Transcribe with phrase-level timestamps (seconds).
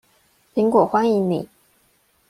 [0.55, 1.47] 蘋果歡迎你